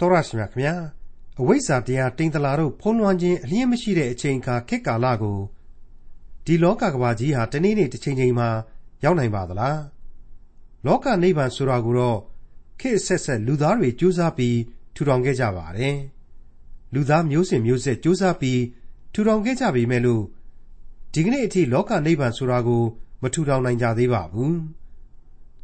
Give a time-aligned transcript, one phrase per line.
[0.00, 0.74] တော်ရရှိမြခင်ဗျာ
[1.40, 5.38] အဝိဇ္ဇာတရားတိမ်တလာတို့ဖုံးလွှမ်းခြင်းအလျင်းမရှိတဲ့အချိန်အခါခေတ်ကာလကို
[6.44, 8.48] ဒီလောကကဘာကြီးဟာတနေ့နေ့တစ်ချိန်ချိန်မှာ
[9.04, 9.80] ရောက်နိုင်ပါသလား
[10.86, 12.18] လောကနိဗ္ဗာန်ဆိုတာကိုတော့
[12.80, 14.58] ခေတ်ဆက်ဆက်လူသားတွေကြိုးစားပြီး
[14.94, 15.96] ထူထောင်ခဲ့ကြပါတယ်
[16.94, 18.60] လူသားမျိုးစဉ်မျိုးဆက်ကြိုးစားပြီး
[19.12, 20.22] ထူထောင်ခဲ့ကြပေမဲ့လို့
[21.12, 22.82] ဒီကနေ့အထိလောကနိဗ္ဗာန်ဆိုတာကို
[23.22, 24.58] မထူထောင်နိုင်ကြသေးပါဘူး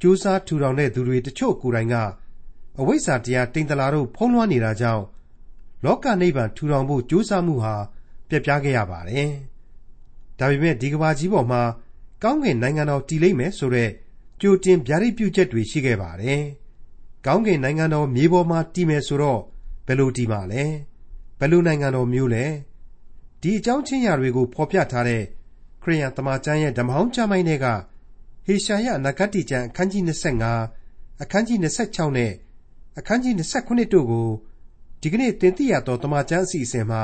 [0.01, 1.97] ကြိုးစားထူထောင်တဲ့သူတွေတချို့ကိုယ်တိုင်က
[2.81, 5.05] အဝိဇ္ဇာတရားတိမ်တလာတို့ဖုံးလွှမ်းနေတာကြောင့်
[5.85, 7.75] လောကနိဗ္ဗာန်ထူထောင်ဖို့ကြိုးစားမှုဟာ
[8.29, 9.31] ပြတ်ပြားခဲ့ရပါတယ်။
[10.39, 11.63] ဒါပေမဲ့ဒီကဘာကြီးပေါ်မှာ
[12.23, 13.91] ကောင်းကင်နိုင်ငံတော်တည်လိမ့်မယ်ဆိုတဲ့
[14.41, 16.43] ကြိုတင်ဗျာဒိတ်ပြုချက်တွေရှိခဲ့ပါတယ်။
[17.27, 19.41] ကောင်းကင်နိုင်ငံတော်မြေပေါ်မှာတည်မယ်ဆိုတော့
[19.87, 20.65] ဘယ်လိုတည်မှာလဲ။
[21.39, 22.45] ဘယ်လိုနိုင်ငံတော်မျိုးလဲ။
[23.43, 25.23] ဒီအကြောင်းချင်းရာတွေကိုဖော်ပြထားတဲ့
[25.83, 27.67] ခရိယန်တမန်ကျမ်းရဲ့ဓမ္မဟောင်းကျမ်းပိုင်းတွေက
[28.47, 30.03] ဟေရှာယနဂတိကျမ်းအခန်းကြီး
[30.63, 32.33] 25အခန်းကြီး26နဲ့
[32.99, 34.29] အခန်းကြီး29တို့ကို
[35.01, 37.03] ဒီကနေ့တင်ပြရသောတမန်ကျမ်းအစီအစဉ်မှာ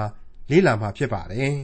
[0.50, 1.54] လေ့လာမှာဖြစ်ပါတယ်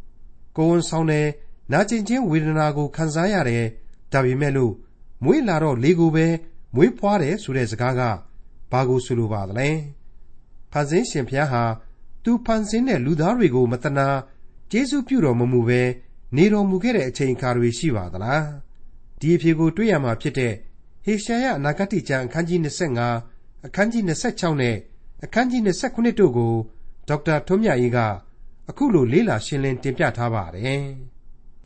[0.56, 1.26] ။ကိုဝန်ဆောင်တဲ့
[1.72, 3.64] နာကျင်ခြင်းဝေဒနာကိုခံစားရတယ်
[4.12, 4.72] ဒါပေမဲ့လို့
[5.24, 6.26] မွေးလာတော့လေကိုပဲ
[6.74, 8.02] မွေးဖွားတယ်ဆိုတဲ့စကားက
[8.72, 9.68] ဘာကိုဆိုလိုပါသလဲ။
[10.72, 11.64] ဖန်ဆင်းရှင်ဘုရားဟာ
[12.24, 14.08] သူဖန်ဆင်းတဲ့လူသားတွေကိုမတနာ
[14.70, 15.82] ကျေးဇူးပြုတော်မမူပဲ
[16.36, 18.42] နေတော်မူခဲ့တဲ့အချိန်အခါတွေရှိပါသလား။
[19.20, 20.52] ဒီအဖြေကိုတွေ့ရမှာဖြစ်တဲ့
[21.04, 24.76] ဟေရှာယအနာဂတိကျမ်းအခန်းကြီး25 အခန်းကြီး26နဲ့
[25.24, 26.52] အခန်းကြီး29တို့ကို
[27.08, 27.98] ဒေါက်တာထွန်းမြတ်အေးက
[28.70, 30.84] အခုလိုလေးလာရှင်းလင်းတင်ပြထားပါတယ်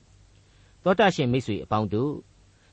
[0.84, 2.12] ။သောတာရှင်မိတ်ဆွေအပေါင်းတို့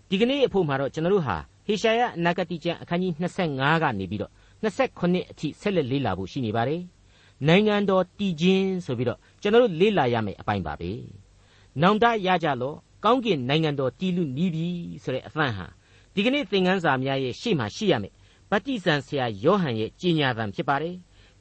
[0.09, 3.13] ဒီကနေ့အဖို့မှာတော့ကျွန်တော်တို့ဟာဟေရှာယအနာဂတိကျမ်းအခန်းကြီး
[3.49, 4.31] 25ကနေပြီးတော့
[4.63, 6.81] 29အထိဆက်လက်လေးလာဖို့ရှိနေပါတယ်။
[7.47, 10.91] နိုင်ငံတော်တည်ခြင်းဆိုပြီးတော့ကျွန်တော်တို့လေးလာရမယ်အပိုင်းပါပဲ။
[11.81, 14.67] နောင်တရကြလောကောင်းကင်နိုင်ငံတော်တည်လူနီးပြီ
[15.03, 15.65] ဆိုတဲ့အသံဟာ
[16.13, 18.13] ဒီကနေ့သင်ခန်းစာများရဲ့ရှေ့မှာရှိရမယ်
[18.51, 20.95] ဗတ္တိဇံဆရာယောဟန်ရဲ့ကြီးညာသံဖြစ်ပါတယ်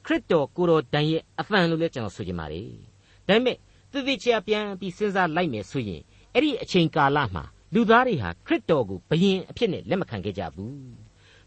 [0.05, 2.67] ခရစ်တော်ကိုတော်တိုင်ရဲ့အသံလို့လည်းကျွန်တော်ဆိုချင်ပါတယ်
[3.27, 3.57] ဒါပေမဲ့
[3.91, 6.01] သူတိချာပြန်ပြီးစဉ်းစားလိုက်မယ်ဆိုရင်
[6.33, 10.75] အဲ့ဒီအချိန်ကာလမှာလူသားတွေဟာခရစ်တော်ကိုဘယင်အဖြစ်နဲ့လက်မခံခဲ့ကြဘူး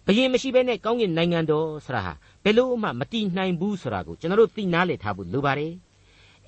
[0.07, 2.13] ဘယင်မရှိဘဲနဲ့ကောင်းကင်နိုင်ငံတော်ဆိုတာဟာ
[2.45, 5.73] ဘယ်လို့မှမတည်နိုင်ဘူးဆိုတာကိုကျွန်တော်တို့သိနာလေထားဖို့လိုပါတယ်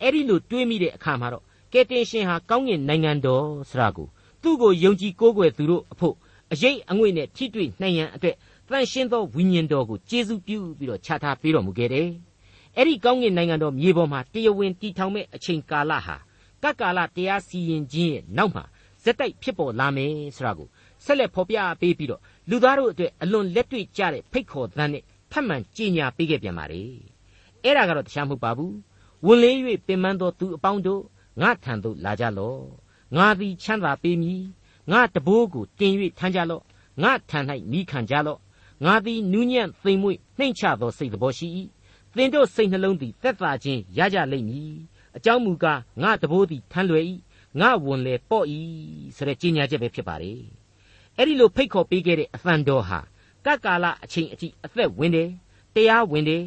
[0.00, 4.09] အဲ့ဒီလိုတွေးမိတဲ့အခါမှာတော့ကယ်တင်ရှင်ဟာကောင်းကင်နိုင်ငံတော်ဆိုတာကို
[4.43, 6.15] သူ့ကိုယုံကြည်ကိုးကွယ်သူတို့အဖို့
[6.53, 8.37] အရေးအငွေ့နဲ့ထိတွေ့နိုင်ရန်အတွက်
[8.75, 12.09] တန်ရှင်းသောဝိညာဉ်တော်ကိုကျေးဇူးပြုပြီးတော့ချထားပေးတော်မူခဲ့တယ်။
[12.77, 16.16] အဲ့ဒီကောင်းကင်နိုင်ငံတော်မြေပေါ်မှာတရားဝင်တည်ထောင်မဲ့အချိန်ကာလဟာ
[16.62, 18.65] ကကာလတရားစီရင်ခြင်းရဲ့နောက်မှာ
[19.03, 20.69] ဇက်တိုက်ဖြစ်ပေါ်လာမယ်ဆိုတာကို
[21.05, 26.82] ဆက်လက်ဖော်ပြပေးပြီးတော့လူသားတို့အတွက်အလွန်လက်တွေ့ကျတဲ့ဖိတ်ခေါ်သံနဲ့ထပ်မံကြေညာပေးခဲ့ပြန်ပါလေ။
[27.65, 28.72] အဲ့ဒါကတော့တရားမဟုတ်ပါဘူး။
[29.27, 29.56] ဝင်လေး၍
[29.87, 31.03] ပင်ပန်းသောသူအပေါင်းတို့
[31.41, 32.61] ငါထံသို့လာကြလော့။
[33.16, 34.43] ငါသည်ချမ်းသာပေးမည်။
[34.93, 36.62] ငါတဘိုးကိုတင်၍ထမ်းကြလော့။
[37.03, 37.38] ငါထံ၌
[37.72, 38.41] မိခံကြလော့
[38.84, 41.48] ငါသည်နူးညံ့သိမ်မွေ့နှိမ့်ချသောစိတ်တော်ရှိ၏
[42.16, 44.72] သင်တို့စိတ်နှလုံးသည်သက်သာခြင်းရကြလိမ့်မည်
[45.16, 47.04] အကြောင်းမူကားငါတဘိုးသည်ထမ်းလွယ်၏
[47.60, 48.47] ငါဝန်လေပေါ့၏
[49.16, 50.32] ဆိုတဲ့ကြီးညာချက်ပဲဖြစ်ပါလေ
[51.16, 52.98] အဲ့ဒီလိုဖိတ်ခေါ်ပေးခဲ့တဲ့အသံတော်ဟာ
[53.47, 55.28] ကကာလအချိန်အထိအသက်ဝင်တယ်
[55.75, 56.43] တရားဝင်တယ်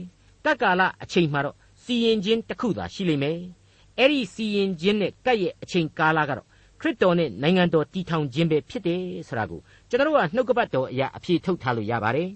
[0.45, 3.39] ကကာလအချိန်မှာတော့စီရင်ခြင်းတစ်ခုသာရှိလိမ့်မယ်
[3.97, 6.54] အဲ့ဒီစီရင်ခြင်းနဲ့ကပ်ရဲ့အချိန်ကာလကတော့ခ
[6.87, 9.59] ရစ်တော်နဲ့နိုင်ငံတော်တည်ထောင်ခြင်းပဲဖြစ်တယ်ဆိုတာကို
[9.89, 12.29] ကျွန်တော်တို့ကနှုတ်ကပတ်တော်အရာအဖြေထုတ်ထားလို့ရပါတယ်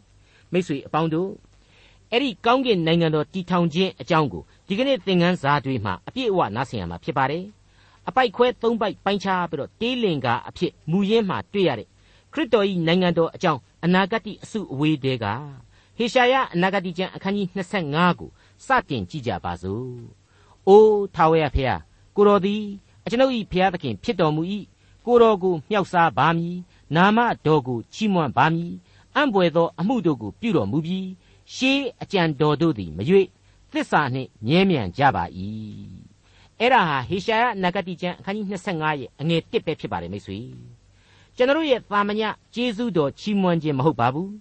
[0.51, 1.29] မိတ်ဆွေအပေါင်းတို့
[2.11, 7.43] အဲ့ဒီကောင်းကင်နိုင်ငံတော်တည်ထောင်ခြင်းအကြောင်းကိုဒီကနေ့သင်ခန်းစာတွေမှာအပြည့်အဝနားဆင်ရမှာဖြစ်ပါတယ်
[8.07, 11.87] အပိုက်ခွဲ၃ပိုက်ပိုင်းခြားပြီးတော့တေးလင်ကအဖြစ်မူရင်းမှာတွေ့ရတဲ့
[12.33, 15.25] ခရစ်တော်၏နိုင်ငံတော်အကြောင်းအနာဂတ်အစုအဝေးတဲက
[15.97, 18.29] ဟေရှာယအနာဂတ်ကျမ်းအခန်းကြီး25ကို
[18.65, 19.93] စတင်ကြည့်ကြပါစို့။
[20.67, 21.75] အိုးထာဝရဖေဟာ
[22.15, 22.63] ကိုတော်သည်
[23.09, 24.41] အကျွန်ုပ်၏ဖျားသခင်ဖြစ်တော်မူ၏
[25.05, 26.57] ကိုတော်ကိုမြောက်စားပါမည်
[26.95, 28.71] နာမတော်ကိုချီးမွမ်းပါမည်
[29.15, 31.07] အံ့ဘွယ်သောအမှုတို့ကိုပြုတော်မူပြီး
[31.55, 33.27] ရှေးအကြံတော်တို့သည်မရွေ့
[33.71, 35.23] သစ္စာနှင့်မြဲမြံကြပါ၏
[36.59, 40.37] အဲ့ဒါဟာဟေရှာယနဂတိကျမ်းအခန်းကြီး25ရဲ့အငယ်1ပဲဖြစ်ပါတယ်မိတ်ဆွေ
[41.35, 42.21] ကျွန်တော်ရဲ့သာမည
[42.53, 44.31] ကျေးဇူးတော်ချီးမွမ်းခြင်းမဟုတ်ပါဘူး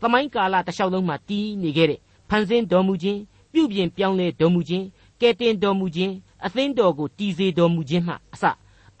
[0.00, 3.20] သမိုင်းကာလတစ်လျှောက်လုံးမှာတည်နေခဲ့တဲ့ဖန်ဆင်းတော်မူခြင်း
[3.52, 4.84] ပြုပြင်ပြောင်းလဲတော်မူခြင်း
[5.20, 6.12] ကယ်တင်တော်မူခြင်း
[6.46, 8.44] အသင်းတော်ကိုတည်စေတော်မူခြင်းမှအစ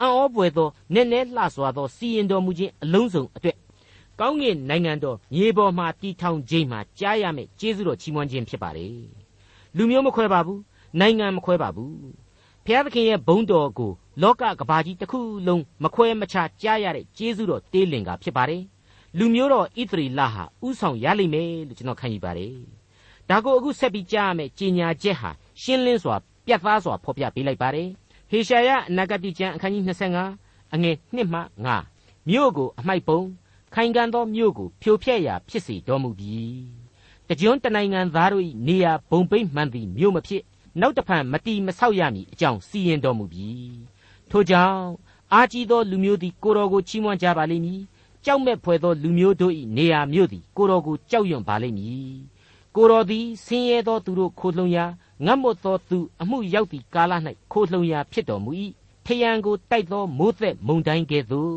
[0.00, 3.56] အံ့ဩပွေသောနည်းနည်းလှစွာသောစီရင်တော်မူခြင်းအလုံးစုံအတွက်
[4.20, 8.86] ကောင်းကင်နိုင်ငံတော်မြေပေါ်မှာတည်ထောင်ခြင်းမှာကြားရမယ့်ကျေးဇူးတော်ချီးမွမ်းခြင်းဖြစ်ပါလေ
[9.76, 10.60] လူမျိုးမခွဲပါဘူး
[11.00, 11.94] နိုင်ငံမခွဲပါဘူး
[12.64, 18.62] ဘုရားသခင်ရဲ့ဘုန်းတော်ကိုလောကကဘာကြီးတစ်ခုလုံးမခွဲမခြားကြားရတဲ့ကျေးဇူးတော်တေးလင်ကဖြစ်ပါတယ်
[19.18, 22.54] လူမျိုးတော်ဣသရီလဟာဥဆောင်ရလိမ့်မယ်လို့ကျွန်တော်ခံယူပါတယ်
[23.28, 25.30] ဒါကိုအခုဆက်ပြီးကြားရမယ့်ကြီးညာချက်ဟာ
[25.62, 26.16] ရှင်းလင်းစွာ
[26.46, 27.88] ပြတ်သားစွာဖော်ပြပေးလိုက်ပါတယ်
[28.30, 29.84] ဟေရှာယအနာဂတိကျမ်းအခန်းကြီး
[30.28, 31.40] 25အငယ်1မှ
[31.84, 33.20] 9မြို့ကိုအမိုက်ပုံ
[33.74, 36.38] ခိုင်ခံသောမြို့ကိုဖြိုဖျက်ရာဖြစ်စေတော်မူပြီ
[37.28, 40.42] တကြွတနိုင်ငံသားတို့၏နေရာဘုံပိတ်မှန်သည်မြို့မဖြစ်
[40.80, 43.48] နောက်တဖန်မတီမဆောက်ရမည်အကြောင်းစီရင်တော်မူပြီ
[44.30, 44.84] ထို့ကြောင့်
[45.32, 47.80] အာကြီးသောလူမျိုးသည်ကိုတော်ကိုချီးမွမ်းကြပါလိမ့်မည်
[48.24, 52.14] ကြောက်မဲ့ဖွယ်သောလူမျိုးတို့၏နေရာမြို့သည်ကိုတော်ကိုကြောက်ရွံ့ပါလိမ့်မည်
[52.76, 54.84] ကိုတော်သည်ဆင်းရဲသောသူတို့ခိုလှုံရာ
[55.24, 57.12] ငတ်မွတ်သောသူအမှုရောက်သည့်ကာလ၌
[57.52, 58.50] ခိုလှုံရာဖြစ်တော်မူ၏
[59.06, 61.54] ထယံကိုတိုက်သောမိုးသက်မုန်တိုင်းကဲ့သို့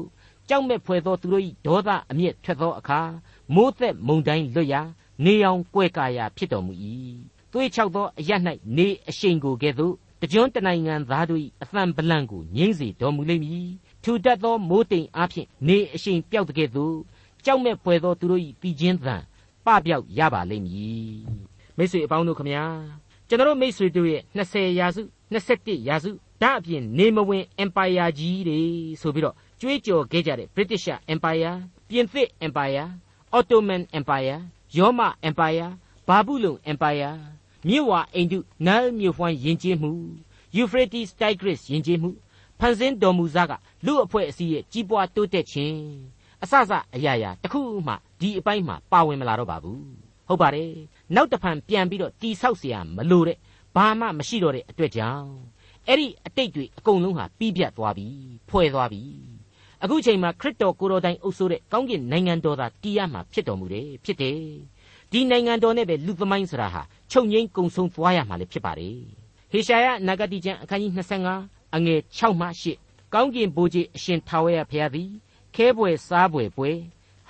[0.49, 3.01] ကြောက်မဲ့ဖွယ်သောသူတို့၏ဒေါသအမျက်ထွက်သောအခါ
[3.55, 4.81] မိုးသက်မုန်တိုင်းလွတ်ရာ
[5.25, 6.73] နေအောင်ကွဲကာရာဖြစ်တော်မူ၏
[7.51, 8.31] သွေးချောက်သောအရ၌
[8.77, 13.69] နေအရှိန်ကိုကဲ့သို့တကြွတနိုင်ငံသားတို့၏အသံပလန့်ကိုငြိမ့်စေတော်မူလိမ့်မည်
[14.03, 16.95] ထူတတ်သောမိုးတိမ်အားဖြင့်နေအရှိန်ပြောက်တဲ့ကဲ့သို့
[17.45, 19.15] ကြောက်မဲ့ဖွယ်သောသူတို့၏ပြီးချင်းသံ
[19.65, 21.13] ပပြောက်ရပါလိမ့်မည်
[21.77, 22.63] မိတ်ဆွေအပေါင်းတို့ခမညာ
[23.29, 26.11] ကျွန်တော်မိတ်ဆွေတို့ရဲ့20ရာစု21ရာစု
[26.41, 28.59] ဒါအပြင်နေမဝင် empire ကြီးတွေ
[29.01, 31.53] ဆိုပြီးတော့ကြွေးကြော်ခဲ့ကြတဲ့ British Empire
[31.87, 32.85] ပြင်သစ် Empire
[33.37, 34.37] Ottoman Empire
[34.77, 35.67] ယောမ Empire
[36.07, 37.11] ဘာဘူးလုံ Empire
[37.67, 39.91] မြစ်ဝါအိန္ဒုနန်းမြို့ဖွမ်းယဉ်ကျေးမှု
[40.57, 42.09] Euphrates Tigris ယဉ်ကျေးမှု
[42.59, 43.53] ဖန်ဆင်းတော်မူစားက
[43.85, 45.79] လူအဖွဲ့အစည်းရဲ့ကြီးပွားတိုးတက်ခြင်း
[46.43, 50.72] အစစအရာရာတစ်ခုမှဒီအပိုင်းမှာပါဝင်မလာတော့ပါဘူး ဟုတ်ပါတယ်
[51.14, 53.38] နောက်တစ်ဖန်ပြန်ပြီးတော့တိဆောက်เสียမလို့တဲ့
[53.76, 55.30] ဘာမှမရှိတော့တဲ့အတွက်ကြောင့်
[55.88, 58.08] အဲ့ဒီအတိတ်တွေအကုန်လုံးဟာပြီးပြတ်သွားပြီ
[58.48, 59.02] ဖွဲ့သွားပြီ
[59.82, 64.40] အခုချိန်မှာခရစ်တော်ကိုယ်တော်တိုင်အုပ်ဆိုးတဲ့ကောင်းကင်နိုင်ငံတော်သာတည်ရမှာဖြစ်တော်မူတယ်ဖြစ်တယ်
[65.12, 68.98] ဒီနိုင်ငံတော်နဲ့ပဲလူသမိုင်းဆိုတာဟာချုပ်ငိမ့်ကုံဆုံးသွားရမှာလည်းဖြစ်ပါတယ်
[69.52, 70.92] ဟေရှာယနဂတိကျမ်းအခန်းကြီး
[71.32, 72.46] 25အငယ်6မှ
[72.80, 75.10] 8ကောင်းကင်ဘိုးကြီးအရှင်ထာဝရဘုရားသည်
[75.54, 76.70] ခဲပွဲစားပွဲပွဲ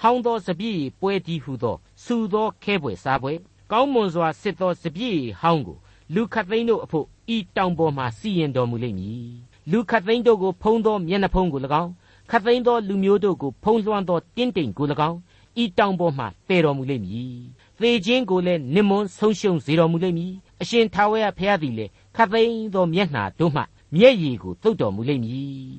[0.00, 3.33] ဟောင်းသောစပြည့်ပွဲဒီဟုသော စူသောခဲပွဲစားပွဲ
[3.71, 5.77] ကောင်းမွန်စွာစစ်သောစပြည့်ဟောင်းကို
[6.13, 7.05] လူခတ်သိန်းတို့အဖို့
[7.35, 9.29] ဤတောင်ပေါ်မှစီရင်တော်မူလိမ့်မည်
[9.71, 11.91] လူခတ်သိန်းတို့ကိုဖုံးသောမျက်နှာဖုံးကို၎င်း
[12.29, 15.17] ခတ်သိန်းသောလူမျိုးတို့ကိုဖုံးလွှမ်းသောတင်းတိမ်ကို၎င်း
[15.61, 17.33] ဤတောင်ပေါ်မှတည်တော်မူလိမ့်မည်
[17.79, 23.61] သေခြင်းကိုလည်းနိမွန်းဆုံးရှုံးစေတော်မူလိမ့်မည်အရှင်ထာဝရဘုရားသည်လည်းခတ်သိန်းသောမျက်နှာတို့မှ
[23.95, 25.69] မျက်ရည်ကိုသုတ်တော်မူလိမ့်မည်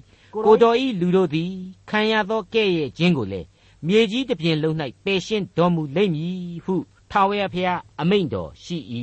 [0.45, 1.53] ကိုတော်ဤလူတို့သည်
[1.91, 3.47] ခံရသောကဲ့ရဲ့ခြင်းကိုလည်း
[3.87, 4.75] မြေကြီးတစ်ပြင်လုံး၌
[5.05, 6.75] ပယ်ရှင်းတော်မူလိမ့်မည်ဟု
[7.11, 8.79] ထာဝရဘုရားအမိန့်တော်ရှိ၏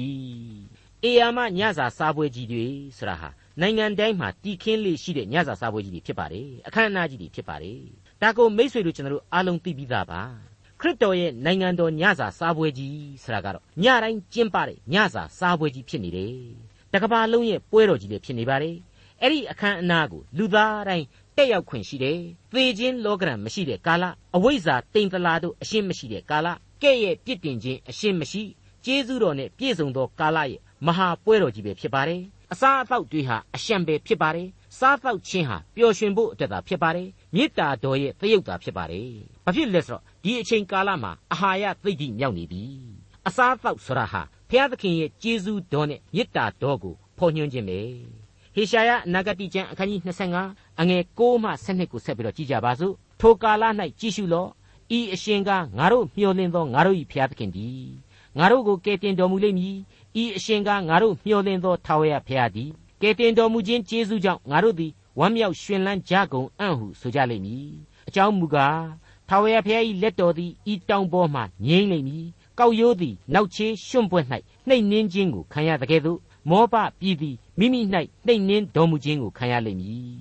[1.04, 2.66] အေယာမညစာစားပွဲကြီးတွေ
[2.98, 3.30] ဆိုတာဟာ
[3.62, 7.80] နိုင်ငံတိုင်းမှာတီခင်းလေးရှိတဲ့ညစာစားပွဲကြီးတွေဖြစ်ပါတယ်အခမ်းအနားကြီးတွေဖြစ်ပါတယ်
[8.22, 10.22] ဒါကိုမိษွေတို့ကျွန်တော်တို့အားလုံးသိပြီးသားပါ
[10.80, 16.34] ခရစ်တော်ရဲ့နိုင်ငံတော်ညစာစားပွဲကြီးဆိုတာကတော့ညတိုင်းကျင်းပတဲ့ညစာစားပွဲကြီးဖြစ်နေတယ်
[16.94, 18.76] တကဘာလုံးရဲ့ပွဲတော်ကြီးလည်းဖြစ်နေပါတယ်
[19.22, 21.06] အဲ့ဒီအခမ်းအနားကိုလူသားတိုင်း
[21.38, 22.20] တက်ရောက်ခွင့်ရှိတယ်
[22.54, 24.04] သေခြင်းလောကရန်မရှိတဲ့ကာလ
[24.36, 26.48] အဝိဇ္ဇာတိမ်တလာတို့အရှင်းမရှိတဲ့ကာလ
[26.82, 28.44] ကဲ့ရဲ့ပြစ်တင်ခြင်းအရှင်းမရှိ
[28.86, 34.48] ကျေးဇူးတော်နဲ့ပြည့်စုံသောကာလရဲ့မဟာပွဲတော်ကြီးပဲဖြစ်ပါတယ်အစားအသောက်တွေဟာအရှံပဲဖြစ်ပါတယ်
[34.80, 39.10] စားသောက်ခြင်းဟာပျော်ရွှင်ဖို့အတွက်သာဖြစ်ပါတယ်မေတ္တာတော်ရဲ့သရုပ်သာဖြစ်ပါတယ်
[39.46, 42.64] ဘာဖြစ်လဲဆိုတော့ဒီအချိန်ကာလမှာအာဟာရသိတိမြောက်နေပြီ
[43.28, 47.80] အစားအသောက်ဆိုတာဟာဘုရားသခင်ရဲ့ကျေးဇူးတော်နဲ့မေတ္တာတော်ကိုဖော်ညွှန်းခြင်းပဲ
[48.56, 53.64] ဟေရှာယအနာဂတိကျမ်းအခန်းကြီး25 အငယ်6မှ7ကိုဆက်ပြီးတော့ကြည့်ကြပါစို့ထိုကာလ၌
[54.00, 54.50] ကြည့်ရှုလော့
[54.98, 57.88] ဤအရှင်ကငါတို့မျှော်လင့်သောငါတို့၏ဘုရားသခင်သည်
[58.38, 59.76] ငါတို့ကိုကယ်တင်တော်မူလိမ့်မည်
[60.22, 62.70] ဤအရှင်ကငါတို့မျှော်လင့်သောထာဝရဘုရားသည်
[63.02, 67.70] ကယ်တင်တော်မူခြင်းကျေးဇူးကြောင့်ငါတို့သည်ဝမ်းမြောက်ရွှင်လန်းကြကုန်အံ့ဟုဆိုကြလိမ့်မည်
[68.08, 68.82] အကြောင်းမူကား
[69.30, 72.26] ထာဝရဘုရား၏လက်တော်သည်ဤတောင်ပေါ်မှငြိမ့်လိမ့်မည်
[72.60, 74.26] ကောက်ရိုးသည်နောက်ချေးရွှွန့်ပွက်၌
[74.68, 76.20] နှိမ့်နှင်းခြင်းကိုခံရတဲ့ကဲ့သို့
[76.50, 80.18] မောဘပြည်သည်မိမိ၌နှိမ့်နှင်းတော်မူခြင်းကိုခံရလိမ့်မည်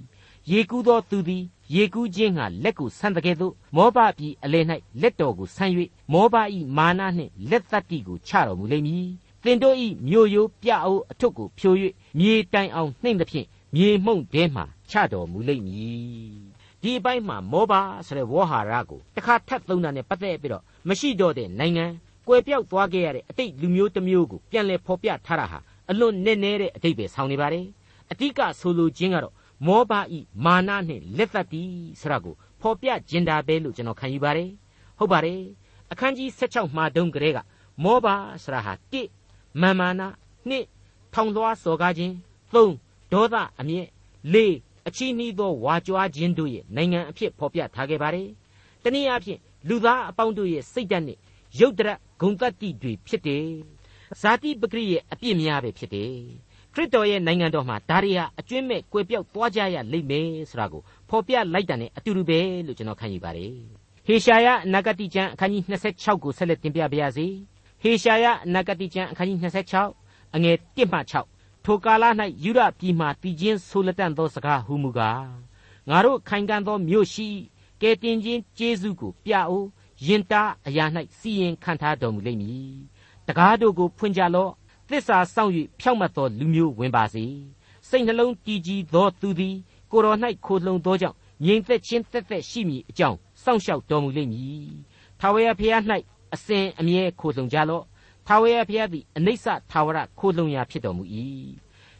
[0.52, 4.64] ရေကူးသောသူသည်ရေကူးခြင်းငှာလက်ကိုဆန့်တဲ့ကဲ့သို့မောဘပြည်အလယ်၌
[5.00, 5.72] လက်တော်ကိုဆန့်၍
[6.12, 6.34] မောဘ၏
[6.76, 9.06] မာနနှင့်လက်သတ္တိကိုချတော်မူလိမ့်မည်
[9.44, 9.76] သင်တို့၏
[10.08, 11.74] မြို့ရိုးပြအိုးအထုပ်ကိုဖြို၍
[12.18, 16.36] မြေတိုင်အောင်နှိမ့်သဖြင့်မြေမှုန့်တဲမှချတော်မူလိမ့်မည်
[16.82, 21.84] ဒီအပိုင်းမှာမောဘာဆိုတဲ့ဝေါ်ဟာရကိုတစ်ခါထပ်သုံးတာနဲ့ပတ်သက်ပြီးတော့မရှိတော့တဲ့နိုင်ငံ
[22.26, 25.58] ကွယ်ပြောက်သွားခဲ့ရတဲ့အတိတ်လူမျိုးတစ်မျိုးကိုပြန်လည်ဖော်ပြထားတာဟာ
[25.90, 27.66] အလွန်နည်းနည်းတဲ့အတိတ်ပဲဆောင်းနေပါတယ်
[28.12, 29.34] အတိကဆိုလိုခြင်းကတော့
[29.66, 31.62] မောဘဤမာနနှင့်လက်သက်တီ
[32.00, 34.50] ဆိုတာကိုဖော်ပြကျင်တာပဲလို့ကျွန်တော်ခံယူပါတယ်
[34.98, 35.40] ဟုတ်ပါတယ်
[35.92, 37.38] အခန်းကြီး16မှာတုန်းကလေးက
[37.82, 38.06] မောဘ
[38.42, 39.02] ဆိုတာဟာတိ
[39.60, 40.08] မာမာနာ
[40.48, 40.64] နှစ်
[41.14, 42.14] ထောင်လွှားစော်ကားခြင်း
[42.54, 42.74] သုံး
[43.12, 43.88] ဒေါသအမျက်
[44.32, 44.54] လေး
[44.88, 48.28] အချီးနှီးသောဝါကြွားခြင်းတို့ရဲ့နိုင်ငံအဖြစ်ဖော်ပြထားခဲ့ပါတယ်။
[48.82, 51.18] တနည်းအားဖြင့်လူသားအပေါင်းတို့ရဲ့စိတ်ဓာတ်နဲ့
[51.60, 53.46] ရုပ်တရက်ဂုံတတ္တိတွေဖြစ်တယ်။
[54.20, 56.14] ဇာတိပဂရိရဲ့အပြစ်များပဲဖြစ်တယ်။
[56.76, 63.54] ခရစ်တော်ရဲ့နိုင်ငံတော်မှာဒါရီဟာအကျွင့်မဲ့ကွယ်ပြောက်သွားကြရလိမ့်မယ်ဆိုတာကိုဖော်ပြလိုက်တာနဲ့အတူတူပဲလို့ကျွန်တော်ခံယူပါတယ်။
[64.06, 65.62] ဟေရှာယအနာဂတိကျမ်းအခန်းကြီး
[65.94, 67.26] 26ကိုဆက်လက်တင်ပြပါရစေ။
[67.82, 69.38] ဟေရှာယအနာဂတိကျမ်းအခန်းကြီး
[69.84, 70.98] 26အငယ်1မှ
[71.32, 72.04] 6ထိုကာလ၌
[72.44, 75.26] ယူရပြည်မှတည်ခြင်းဆိုလက်တန့်သောစကားဟူမူကား
[75.88, 77.28] ငါတို့ခိုင်ခံ့သောမြို့ရှိ
[77.82, 79.68] ကဲတင်ခြင်းကျေးဇူးကိုပြအိုး
[80.06, 80.84] ယင်တာအရာ၌
[81.18, 82.74] စီရင်ခံထားတော်မူလိမ့်မည်
[83.26, 84.52] တတကားတို့ကိုဖွင့်ကြလော့
[84.88, 87.24] သစ္စာစောင့်၍ဖြောက်မတ်သောလူမျိုးဝင်ပါစေ
[87.88, 89.56] စိတ်နှလုံးတည်ကြည်သောသူသည်
[89.90, 94.70] ကိုတော်၌ခိုလှုံသောကြောင့်ငြိမ်သက်ခြင်းသက်သက်ရှိမည်အကြောင်းစောင့်ရှောက်တော်မူလိမ့်မည်
[95.20, 95.82] ထာဝရဘုရား၌
[96.34, 97.84] အစဉ်အမြဲခိုလှုံကြလော့
[98.26, 101.04] ထာဝရဘုရားသည်အနိစ္စထာဝရခိုလှုံရာဖြစ်တော်မူ၏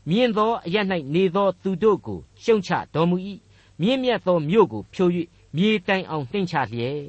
[0.09, 0.76] မြင့်သောအရ၌
[1.14, 3.16] နေသောသူတို့ကိုရှုံချတော်မူ၏
[3.81, 5.09] မြင့်မြတ်သောမြို့ကိုဖြို၍
[5.57, 7.02] မြေတိုင်အောင်နှိမ့်ချလျက်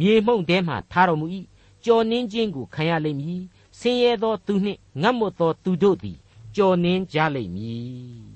[0.00, 1.26] မြေမှုန့်ထဲမှထားတော်မူ၏
[1.84, 3.42] ကြော်နှင်းခြင်းကိုခံရလိမ့်မည်
[3.78, 6.18] ဆင်းရဲသောသူနှင့်ငတ်မွတ်သောသူတို့သည်
[6.56, 8.34] ကြော်နှင်းကြလိမ့်မည်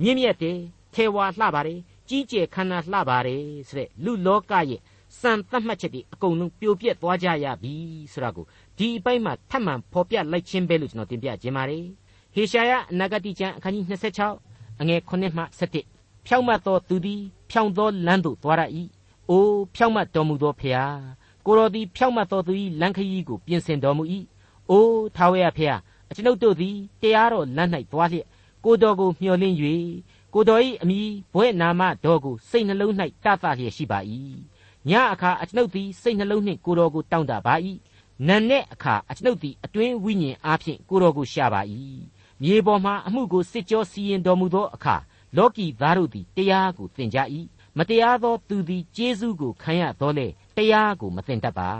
[0.00, 0.58] မြင့်မြတ်တယ်
[0.94, 4.80] ထေဝါလှပါတယ်ကြီးကျယ်ခမ်းနားလှပါတယ်ဆိုတဲ့လူလောကရဲ့
[5.20, 7.74] စံသတ်မှတ်ချက်တွေအကုန်လုံးပြိုပြက်သွားကြရပြီ
[8.12, 8.44] ဆိုတာကို
[8.78, 11.84] ဒီအပိုင်းမှာထပ်မံဖော်ပြလိုက်ခြင်းပဲလို့ကျွန်တော်တင်ပြခြင်းပါတယ်
[12.34, 13.84] ဟေရှာယအနာဂတိကျမ်းအခန်းကြီး
[14.32, 18.62] 26အငယ်9မှ17ဖြောင့်မတ်သောသူသည်ဖြောင့်သောလမ်းသို့သွားရ၏
[19.30, 20.96] အိုးဖြောင့်မတ်တော်မူသောဖျား
[21.46, 24.04] ကိုတော်သည်ဖြောင့်မတ်သောသူ၏လမ်းခရီးကိုပြင်ဆင်တော်မူ၏
[24.70, 25.78] အိုးထာဝရဖျား
[26.10, 28.26] အကျွန်ုပ်တို့သည်တရားတော်လမ်း၌သွားလျက်
[28.64, 29.56] ကိုတော်ကိုမျှော်လင့်၍
[30.34, 31.00] ကိုတော်၏အမိ
[31.34, 32.92] ဘွဲ့နာမတော်ကိုစိတ်နှလုံး၌
[33.24, 33.98] တသလျက်ရှိပါ၏
[34.88, 37.54] ညအခါအကျွန်ုပ်သည်စိတ်နှလုံးနှင့်ကိုတော်ကိုတောင်းတပါ၏
[38.28, 41.60] နံနဲ့အခါအကျွန်ုပ်သည်အတွင်းဝိညာဉ်အားဖြင့်ကိုတော်ကိုရှာပါ၏
[42.42, 44.96] မြေပေါ်မှအမှုကိုစစ်ကြောစီရင်တော်မူသောအခါ
[45.36, 47.18] လောကီသားတို့သည်တရားကိုသင်ကြ၏
[47.78, 50.26] မတရားသောသူသည်ကျေးဇူးကိုခံရတော်လေ
[50.56, 51.70] တရားကိုမသင်တတ်ပါ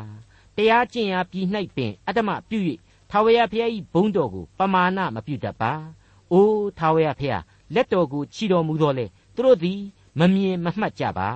[0.57, 2.59] တရားကျင့်ရာပြည်၌ပင်အတ္တမပြု၍
[3.11, 5.73] ထာဝရဘုရား၏ဘုန်းတော်ကိုပမာဏမပြုတတ်ပါ
[6.33, 7.43] အိုးထာဝရဘုရား
[7.75, 9.81] လက်တော်ကိုချီတော်မူတော်လေသူတို့သည်
[10.19, 11.31] မမြင်မမှတ်ကြပါ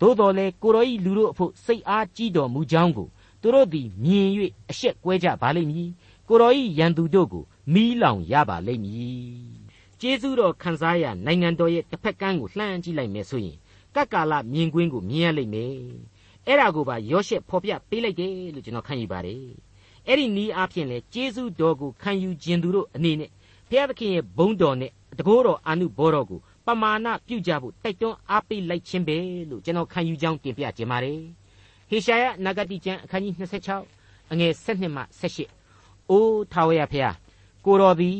[0.00, 3.08] သို့တော်လေကိုရောဤလူတို့အဖို့စိတ်အားကြီးတော်မူကြောင်းကို
[3.40, 4.28] သူတို့သည်မြင်၍
[4.70, 5.90] အရှက်ကွဲကြပါလိမ့်မည်
[6.28, 9.62] ကိုရောဤရန်သူတို့ကိုမီးလောင်ရပါလိမ့်မည်
[10.00, 13.58] ကျေးဇူးတော်ခံစားရနိုင်ငံတော်ရဲ့တစ်ဖက်ကမ်းကိုလှမ်းကြည့်လိုက်မယ်ဆိုရင်
[13.94, 15.74] ကပ်ကာလမြင်ကွင်းကိုမြင်ရလိမ့်မယ်
[16.46, 19.44] အဲ့ဒါကိုပါယောရှက်ဖော်ပြပေးလိုက်တယ်လို့ကျွန်တော်ခန့်ယူပါတယ်
[20.06, 23.30] အဲ့ဒီနီးအားဖြင့်လေကျေးဇူးတော်ကိုခံယူခြင်းသူတို့အနေနဲ့
[23.68, 29.16] ဘုရားသခင်ရဲ့ဘုန်းတော်နဲ့တကောတော်အာနုဘောတော်ကိုပမာဏပြုကြဖို့တိုက်တွန်းအားပေးလိုက်ခြင်းပဲ
[29.50, 31.20] လို့ကျွန်တော်ခံယူကြောင်းတင်ပြခြင်းပါတယ်
[31.90, 33.34] ဟေရှာယနဂတိကျမ်းအခန်းကြီး
[33.80, 37.16] 26အငယ်7မှ18အိုးထာဝရဘုရား
[37.64, 38.18] ကိုတော်သည်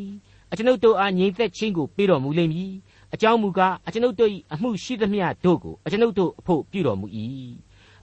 [0.50, 2.72] အကျွန်ုပ်တို့အားငြိမ်သက်ခြင်းကိုပေးတော်မူလိမ့်မည်
[3.14, 7.06] အကြောင်းမူကားအကျွန်ုပ်တို့၏အမှုရှိသမျှတို့ကိုအကျွန်ုပ်တို့အဖို့ပြုတော်မူ၏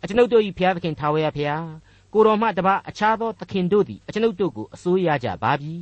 [0.01, 1.67] အကျွန်ုပ်တို့၏ဘုရားသခင်ထာဝရဘုရား
[2.13, 5.73] ကိုတော်မှတပါအခြားသောသခင်တို့သည်အကျွန်ုပ်တို့ကိုအစိုးရကြပါပြီ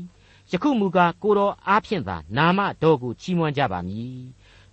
[0.51, 4.19] ယခုမူကားကိုတော်အားဖြင့်သာနာမတော်ကိုချီးမွမ်းကြပါမည်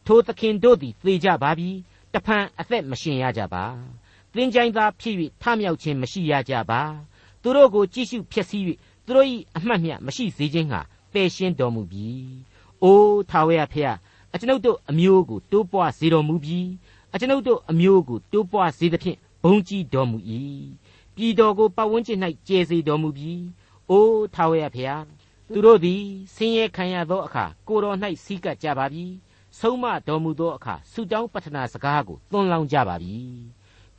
[0.06, 1.70] ထိုသခင်တို့သည်သေကြပါပြီ
[2.12, 3.64] တဖန်အသက်မရှင်ရကြပါ
[4.34, 6.80] သင်္ချိုင်းသားဖြစ်၍ထမြောက်ခြင်းမရှိရကြပါ
[7.42, 8.62] သူတို့ကိုကြည့်ရှုဖျက်ဆီး၍
[9.04, 10.80] သူတို့၏အမှတ်မြတ်မရှိစေခြင်းဟာ
[11.12, 12.08] ပယ်ရှင်းတော်မူပြီ
[12.82, 13.96] အိုးထာဝရဖျား
[14.34, 16.60] အကျွန်ုပ်တို့အမျိုးကိုတိုးပွားစေတော်မူပြီ
[17.14, 20.18] အကျွန်ုပ်တို့အမျိုးကိုတိုးပွားစေသဖြင့် ဘုံကြီးတော်မူ၏
[21.14, 23.32] ပြည်တော်ကိုပတ်ဝန်းကျင်၌ကျဲစေတော်မူပြီ
[23.90, 25.04] အိုးထာဝရဖျား
[25.52, 26.02] သူတို့သည်
[26.34, 29.04] ဆင်းရဲခံရသောအခါကိုတော်၌စီးကပ်ကြပါပြီ
[29.58, 33.16] ဆုံးမတော်မူသောအခါဆုတောင်းပတ္ထနာစကားကိုသွန်လောင်းကြပါပြီ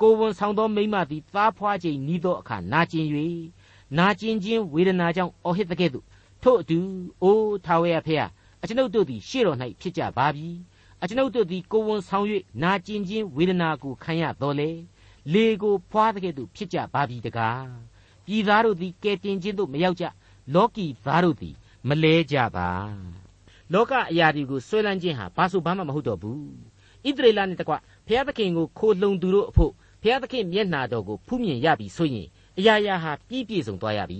[0.01, 3.05] ကိုဝန်ဆောင်သောမိမသည်သားဖွားချိန်ဤသောအခါနာကျင်၍
[3.97, 6.05] နာကျင်ခြင်းဝေဒနာကြောင့်အော်ဟစ်တဲ့ကဲ့သို့
[6.43, 6.79] ထို့အတူ
[7.21, 8.29] အိုးထာဝရဖျား
[8.61, 10.47] အကျွန်ုပ်တို့သည်ရှေ့တော်၌ဖြစ်ကြပါပြီ
[11.01, 12.25] အကျွန်ုပ်တို့သည်ကိုဝန်ဆောင်၍
[12.63, 14.69] နာကျင်ခြင်းဝေဒနာကိုခံရတော်လေ
[15.33, 17.69] လေကိုဖွာတဲ့ကဲ့သို့ဖြစ်ကြပါပြီတကား
[18.25, 20.05] ပြည်သားတို့သည်ကဲတင်ခြင်းသို့မရောက်ကြ
[20.53, 21.55] လောကီသားတို့သည်
[21.87, 22.69] မလဲကြပါ
[23.73, 26.41] လောကအရာတွေကိုဆွဲလန်းခြင်းဟာဘာဆိုဘာမှမဟုတ်တော့ဘူး
[27.07, 27.73] ဣသရေလနဲ့တကွ
[28.07, 32.27] ဘုရားသခင်ကိုခိုလှုံသူတို့အဖို့ဘုရားသခင်မျက်နာတော်ကိုဖူးမြင်ရပြီဆိုရင်
[32.57, 34.19] အရာရာဟာပြည့်ပြည့်စုံသွားရပြီ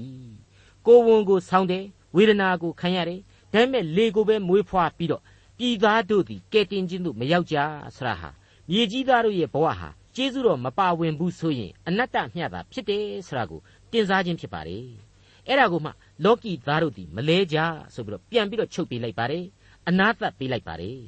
[0.85, 1.85] ကိုဝန်ကိုဆောင်းတယ်
[2.15, 3.19] ဝေဒနာကိုခံရတယ်
[3.53, 5.21] ဒါပေမဲ့လေကိုပဲမွေးဖွားပြီးတော့
[5.57, 7.57] ပြည်သားတို့သည်ကဲတင်ခြင်းတို့မရောက်ကြ
[7.95, 8.29] ဆရာဟာ
[8.71, 14.86] မြေကြီးသားတို့ရဲ့ဘဝဟာ ကျေးဇူးတော်မပါဝင်ဘူးဆိုရင်အနတ္တမျှတာဖြစ်တယ်ဆရာကိုတင်စားခြင်းဖြစ်ပါတယ်
[15.48, 15.91] အဲ့ဒါကိုမှ
[16.24, 17.57] လောကီသားတို့သည်မလဲကြ
[17.93, 19.45] ဆိုပြီးတော့ပြန်ပြီးတော့ချုပ်ပေးလိုက်ပါတယ်
[19.88, 21.00] အနာသတ်ပေးလိုက်ပါတယ်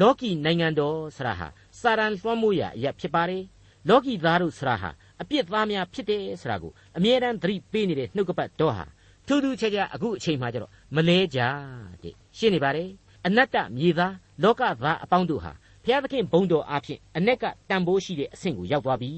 [0.00, 1.48] လောကီနိုင်ငံတော်ဆရာဟာ
[1.80, 3.42] စာရန်လွှမ်းမိုးရာအရာဖြစ်ပါတယ်
[3.88, 4.90] လောကီသားတို့ဆရာဟာ
[5.20, 8.84] အပြစ်သားများဖြစ်တယ်ဆရာကိုအမြဲတမ်းသတိပေးနေတဲ့နှုတ်ကပတ်တော်ဟာ
[9.26, 11.40] ထူးထူးခြားခြားအခုအချိန်မှကျတော့မလဲကြ
[12.02, 12.88] တဲ့ရှင်းနေပါတယ်
[13.26, 15.52] အနတ္တမြေသားလောကသားအပေါင်းတို့ဟာ
[15.88, 19.12] ဘုရားသခင်ဘုန်းတော်အားဖြင့်အ내ကတန်ဖိုးရှိတဲ့အဆင့်ကိုရောက်သွားပြီ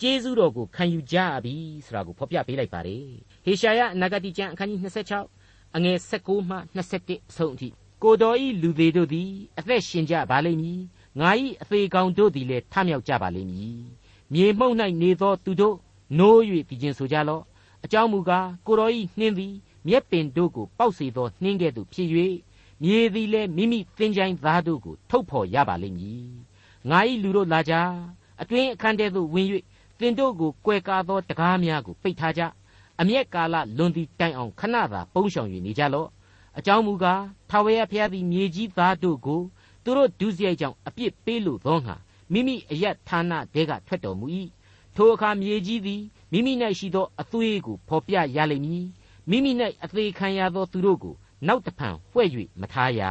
[0.00, 3.06] ကျေးဇူးတော်ကိုခံယူကြပြီဆိုတာကိုဖော်ပြပေးလိုက်ပါတယ်
[3.44, 4.80] ဟေရှာယအနာဂတိကျမ်းအခန်းကြီး
[5.26, 7.68] 26အငယ်16မှ21အဆုံးအထိ
[8.02, 10.80] ကိုတော်ဤလူသေးတို့သည်အသက်ရှင်ကြပါလိမ့်မည်
[11.20, 11.30] ငါ၏
[11.62, 13.78] အသေးကောင်တို့သည်လည်းထမြောက်ကြပါလိမ့်မည်
[14.32, 15.76] မြေမှုန့်၌နေသောသူတို့
[16.18, 16.38] နိုး၍
[16.68, 17.42] တည်ခြင်းဆိုကြလော့
[17.84, 19.54] အကြောင်းမူကားကိုတော်ဤနှင်းသည်
[19.88, 22.08] မြက်ပင်တို့ကိုပေါက်စေသောနှင်းကဲ့သို့ဖြစ်၍
[22.82, 26.22] မြေသည်လည်းမိမိသင်ချိုင်းသားတို့ကိုထုတ်ဖော်ရပါလိမ့်မည်
[26.90, 27.74] ငါ၏လူတို့လာကြ
[28.40, 29.46] အတွင်းအခန်းထဲသို့ဝင်၍
[29.98, 32.42] သင်တို့ကိုကွယ်ကာသောတကားများကိုပိတ်ထားကြ
[33.00, 36.08] အမျက်ကာလလွန်သည်တိုင်အောင်ခဏသာပုန်းရှောင်၍နေကြလော့
[36.58, 39.40] အကြောင်းမူကားထာဝရဘုရားသည်မြေကြီးသားတို့ကို
[39.84, 41.94] သူတို့ဒုစရိုက်ကြောင့်အပြစ်ပေးလို့သောငါ
[42.32, 44.26] မိမိအယက်ဌာနတဲကထွက်တော်မူ၏
[44.96, 48.86] ထိုအခါမြေကြီးသည်မိမိ၌ရှိသောအသွေးကိုဖော်ပြရလိမ့်မည်
[49.30, 49.52] မိမိ၌
[49.84, 51.14] အသေးခံရသောသူတို့ကို
[51.46, 52.28] နောက်တဖန်ဖွဲ့၍
[52.60, 53.02] မထားရ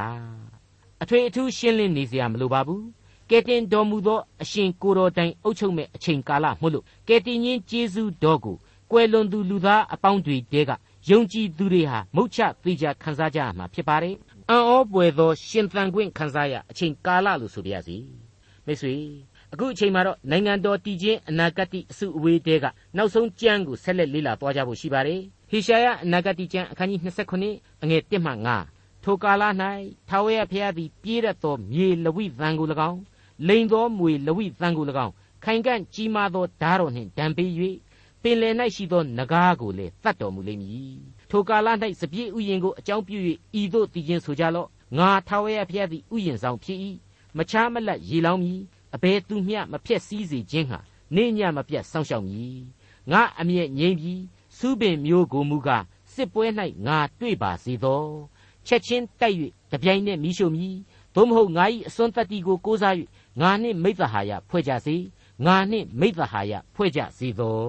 [1.01, 2.85] အထွေအထူးရှင်းလင်းနေစရာမလိုပါဘူး
[3.29, 8.55] ကဲတင်တော်မူသောအရှင်ကိုတော်တိုင်အုပ်ချုပ်မဲ့အချိန်ကာလမို့လို့ကဲတင်ချင်းကျေးဇူးတော်ကို
[8.91, 10.71] ကွယ်လွန်သူလူသားအပေါင်းတွေတဲက
[11.09, 14.15] ယုံကြည်သူတွေဟာမုတ်ချသေးကြခံစားကြရမှာဖြစ်ပါတယ်။
[14.49, 17.97] အံ့ဩပွေသောရှင်သန်ခွင့်ခံစားရအချိန်ကာလလို့ဆိုပါရစေ။
[18.65, 18.93] မိတ်ဆွေ
[19.53, 22.65] အခုအချိန်မှာတော့နိုင်ငံတော်တည်ခြင်းအနာဂတ်အစုအဝေးတဲက
[22.97, 26.99] နောက်ဆုံးကြမ်းကိုဆက်လက်လေ့လာသွားကြဖို့ရှိပါတယ်။ ဟေရှာယအနာဂတ်ကျမ်းအခန်းကြီး
[27.41, 28.31] 29အငယ်1မှ
[28.69, 29.43] 9ထိုကာလ၌
[30.09, 32.99] ထာဝရဘုရားသည်ပြေးရသောမြေလဝိသံကို၎င်း
[33.47, 35.13] လိန်သောမွေလဝိသံကို၎င်း
[35.43, 37.51] ခိုင်ကန့်ကြီးမားသောဓာတော်နှင့်ဒံပေး၍
[38.21, 40.97] ပင်လယ်၌ရှိသောနဂါးကိုလည်းတတ်တော်မူလိမ့်မည်
[41.29, 41.67] ထိုကာလ၌
[42.01, 43.17] စပြည့်ဥယျင်ကိုအကြောင်းပြု၍
[43.59, 46.79] ဤသို့တည်ခြင်းဆိုကြလော့ငါထာဝရဘုရားသည်ဥယျင်ဆောင်ဖြစ်၏
[47.37, 48.59] မချားမလတ်ရေလောင်းမည်
[48.95, 50.79] အဘယ်သူမျှမဖြက်စည်းစေခြင်းဟာ
[51.15, 52.59] နေညမပြတ်စောင့်ရှောက်မည်
[53.11, 54.21] ငါအမျက်ငြိမ်းပြီး
[54.57, 55.83] စူးပင်မျိုးကိုမူကား
[56.13, 56.45] စစ်ပွဲ၌
[56.87, 58.03] ငါတွေ့ပါစေသော
[58.67, 59.37] ချက်ချင်းတိုက်၍
[59.71, 60.75] တပြိုင်နက်မိရှုမည်
[61.15, 62.95] သို့မဟုတ်ငါ၏အစွန်းတတ္တိကိုကိုးစား၍
[63.41, 64.95] ငါနှင့်မိသဟာယဖွဲ့ကြစေ
[65.45, 67.59] ငါနှင့်မိသဟာယဖွဲ့ကြစေသော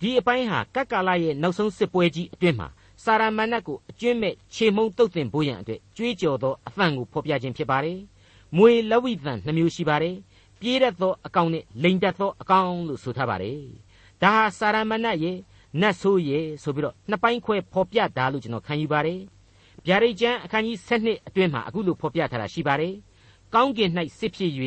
[0.00, 2.68] ဒီအပိုင်းဟာကက္ကာလရဲ့နောက်ဆုံးစစ်ပွဲကြီးအတွင်းမှာ
[3.04, 7.98] စာရမဏတ်ကိုအကျွင့်မဲ့ခြေမုံတုတ်တင်ဖို့ရန်အတွက်ကြွေးကြော်သောအသံကိုဖော်ပြခြင်းဖြစ်ပါတယ်။
[8.56, 10.16] မွေလဝိသံနှမျိုးရှိပါတယ်။
[10.60, 13.60] ပြေးရသောအကောင်နဲ့လိန်တက်သောအကောင်လို့ဆိုထားပါတယ်။
[14.22, 15.38] ဒါဟာစာရမဏတ်ရဲ့
[15.80, 19.20] နတ်ဆိုးရဲ့ဆိုပြီးတော့နှစ်ပိုင်းခွဲဖော်ပြတာလို့ကျွန်တော်ခံယူပါတယ်။
[19.86, 22.94] ဗျာဒိတ်ကျမ်းအခန်းကြီး7နှစ်အတွင်းမှာအခုလိုဖော်ပြထားတာရှိပါတယ်။
[23.54, 24.52] ကောင်းကင်၌စစ်ဖြစ်၍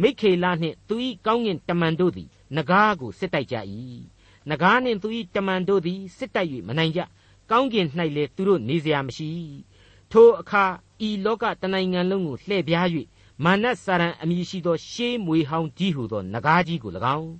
[0.00, 0.94] မိခေလနှင့်သူ၏
[1.26, 3.56] ကောင်းကင်တမန်တို့သည်နဂါးကိုစစ်တိုက်ကြ၏။
[4.50, 7.00] နဂါးနှင့်သူ၏တမန်တို့သည်စစ်တိုက်၍မနိုင်ကြ။
[7.50, 9.28] ကောင်းကင်၌လည်းသူတို့နေစရာမရှိ။
[10.12, 10.64] ထိုအခါ
[11.08, 12.88] ဤလောကတနိုင်ငံလုံးကိုလှည့်ပြား၍
[13.44, 17.30] မာနစာရန်အမည်ရှိသော ရှေးမွေဟောင်းကြီးဟုသောနဂါးကြီးကို၎င်း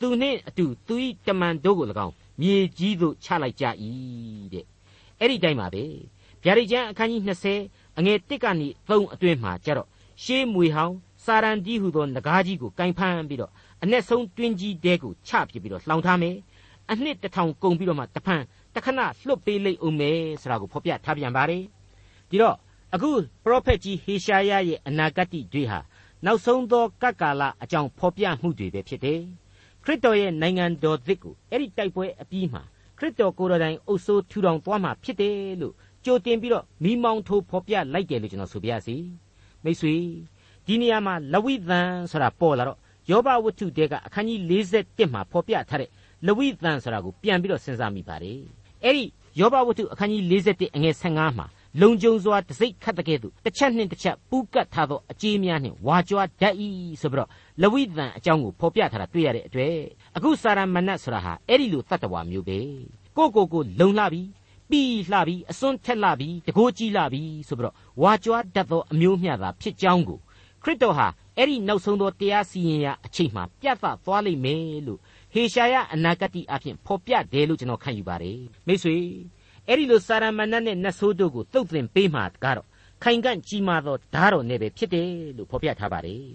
[0.00, 0.94] သူနှင့်အတူသူ၏
[1.26, 3.64] တမန်တို့ကို၎င်း မြေကြီးသို့ချလိုက်ကြ၏
[4.52, 4.66] တဲ့
[5.20, 5.84] အဲ့ဒီတိုင်းပါပဲ
[6.42, 7.22] ဗျာဒိတ်ကျမ်းအခန်းကြီး
[7.60, 9.88] 20အငယ်1ကနေ3အတွင်းမှာကြတော့
[10.22, 16.36] ရှေးမွေဟောင်းစာရန်ကြီးဟုသောနဂါးကြီးကိုကင်ဖမ်းပြီးတော့အ내ဆုံးတွင်းကြီးတဲကိုချပြပြီးတော့လှောင်ထားမယ်
[16.90, 18.42] အနှစ်တစ်ထောင်ကုန်ပြီးတော့မှတဖန်
[18.74, 21.62] တခဏလွတ်ပေးလိုက်အောင်မယ်ဆိုတာကိုဖော်ပြထားပြန်ပါတယ်
[22.30, 22.56] ဒီတော့
[22.94, 23.10] အခု
[23.44, 25.78] ပရောဖက်ကြီးဟေရှာယရဲ့အနာဂတ်တွေဟာ
[26.24, 29.20] နောက်ဆုံးသောကပ်ကာလအကြောင်းဖော်ပြမှုတွေပဲဖြစ်တယ်
[29.84, 32.62] ခရစ်တော်ရဲ့နိုင်ငံတော်သစ်ကိုအဲ့ဒီတိုက်ပွဲအပြီးမှာ
[32.98, 38.96] ခရစ်တော်ကိုယ်တော်တိုင်အုပ်ဆိုးထူထောင်သွားမှာဖြစ်တယ်လို့ကြိုတင်ပြီးတော့မိမောင်းထိုးဖော်ပြလိုက်တယ်လို့ကျွန်တော်ဆိုပြရစီ
[39.64, 39.94] မိတ်ဆွေ
[40.66, 42.78] ဒီနေရာမှာလဝိသန်ဆိုတာပေါ်လာတော့
[43.10, 45.90] ယောဘဝတ္ထုတဲကအခန်းကြီး41မှာဖော်ပြထားတဲ့
[46.26, 48.40] လဝိသန်ဆိုတာကိုပြန်ပြီးတော့စဉ်းစားမိပါတယ်
[48.84, 49.04] အဲ့ဒီ
[49.40, 51.46] ယောဘဝတ္ထုအခန်းကြီး41အငယ်15မှာ
[51.80, 56.54] လုံကြုံစွာတစိ့ခတ်တဲ့ကဲ့သို့တစ်ချက်နှင့်တစ်ချက်ပူးကတ်ထားသောအကြေးများနှင့်ဝါကြွားတတ်၏
[57.00, 57.28] ဆိုပြီးတော့
[57.62, 59.76] လဝိသန်အကြောင်းကိုဖော်ပြထားတာတွေ့ရတဲ့အတွက်
[60.16, 62.58] အခုစာရမဏတ်ဆိုတာဟာအဲ့ဒီလိုတတ္တဝါမျိုးပဲ
[63.16, 64.28] ကိုကိုကိုလုံလှပြီး
[64.70, 70.18] ပြီးလှပြီးအစွန်းထက်လှပြီးတကိုးကြီးလှပြီးဆိုပြီးတော့ဝါကြွားတတ်သောအမျိုးမျှသာဖြစ်ကြောင်းကို
[70.62, 75.00] ခရစ်တော်ဟာအဲ့ဒီနောက်ဆုံးသောတရားစီရင်ရာအချိန်မှာပြတ်သားသွားလိမ့်မယ်လို့
[75.32, 78.96] ဟေရှာယအနာဂတ်အဖြစ်ဖော်ပြတယ်လို့ကျွန်တော်ခံယူပါတယ်မိတ်ဆွေ
[79.68, 82.66] အဲ့ဒီလိုစာရမဏတ်နဲ့နတ်ဆိုးတို့ကိုတုတ်တင်ပေးမှာကတော့
[83.02, 86.26] ခိုင်ကန့်ကြီးမားသောဓာတ်တော်နဲ့ပဲဖြစ်တယ်လို့ဖော်ပြထားပါတယ်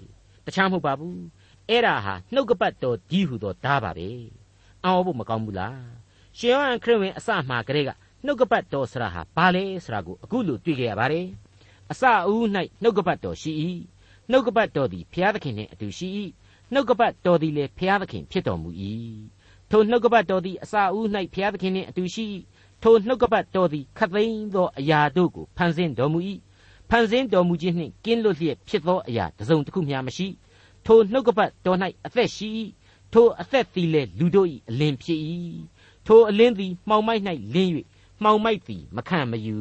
[0.45, 1.19] တခြားမဟုတ်ပါဘူး
[1.69, 4.09] အဲ့ဒါဟာနှုတ်ကပတ်တော်ကြီးဟုသောဓာတ်ပါပဲ
[4.85, 5.79] အော်ဖို့မကောင်းဘူးလား
[6.37, 7.89] ရှင်ယောဟန်ခရစ်ဝင်အစမှာကလေးက
[8.25, 11.27] နှုတ်ကပတ်တော်ဆရာဟာဘာလဲဆိုတာကိုအခုလိုတွေ့ကြရပါတယ်
[11.91, 12.45] အစအဦး၌
[12.81, 13.51] နှုတ်ကပတ်တော်ရှိ၏
[14.31, 16.07] နှုတ်ကပတ်တော်သည်ဘုရားသခင်နှင့်အတူရှိ၏
[16.73, 18.69] နှုတ်ကပတ်တော်သည်လည်းဘုရားသခင်ဖြစ်တော်မူ၏
[19.71, 22.23] ထိုနှုတ်ကပတ်တော်သည်အစာဦး၌ဘုရားသခင်နှင့်အတူရှိ၏
[22.83, 26.19] ထိုနှုတ်ကပတ်တော်သည်ခသိန်းသောအရာတို့ကိုဖန်ဆင်းတော်မူ၏
[26.89, 30.27] ဖန်ဆင်းတော်မူခြင်းနှင့်ကင်းလွတ်လျက်ဖြစ်သောအရာတစ်စုံတစ်ခုမျှမရှိ
[30.85, 32.49] ထိုနှုတ်ကပတ်တော်၌အသက်ရှိ၏
[33.13, 35.19] ထိုအသက်သည်လည်းလူတို့၏အလင်းဖြစ်၏
[36.07, 37.21] ထိုအလင်းသည်မှောင်မိုက်၌
[37.53, 37.71] လင်း၍
[38.23, 39.57] မှောင်မိုက်သည်မခံမယူ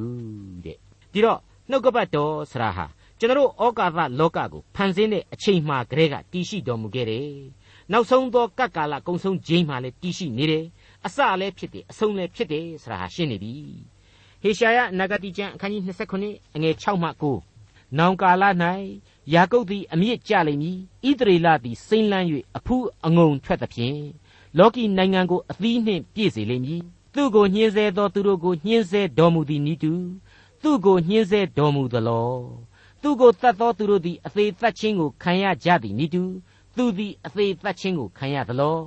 [0.64, 0.78] တဲ့
[1.12, 2.86] ဒီတော့နှုတ်ကပတ်တော်ဆရာဟာ
[3.18, 7.30] ကျွန်တော်ဩကာသလောကကိုဖန်ဆင်းတဲ့အချိန်မှကတည်းကတည်ရှိတော်မူခဲ့တယ်။
[7.92, 10.64] နောက်ဆုံးသောကပ်ကာလကုံဆုံးခြင်းမှလည်းတည်ရှိနေတယ်။
[11.06, 13.54] အစလည်းဖြစ်တယ်အဆုံးလည်းဖြစ်တယ်ဆိုတာဟာရှင်းနေပြီ။
[14.42, 15.82] ဟေရှာယနဂတိကျမ်းအခန်းကြီး
[16.20, 17.08] 29အငယ်6မှ
[17.52, 18.44] 9နောင်ကာလ၌
[19.34, 24.00] ယာကုပ်သည်အမြင့်ကျလိမ့်မည်။ဣသရေလသည်စိမ့်လန်း၍အဖူးအငုံထွက်သဖြင့်
[24.58, 26.82] လောကီနိုင်ငံကိုအသီးနှင့်ပြည့်စေလိမ့်မည်။
[27.14, 29.92] သူ့ကိုညှင်းဆဲသောသူတို့ကိုညှင်းဆဲတော်မူသည်နိတူ
[30.62, 32.30] သူ့ကိုညှင်းဆဲတော်မူသလော
[33.02, 36.22] သူကိုတတ်သောသူတို့သည်အသေးသက်ခြင်းကိုခံရကြသည်နိတူ
[36.76, 38.78] သူသည်အသေးသက်ခြင်းကိုခံရသလော